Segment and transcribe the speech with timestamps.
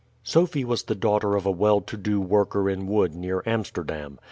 [0.23, 4.17] Sophie was the daughter of a well to do worker in wood near Amsterdam.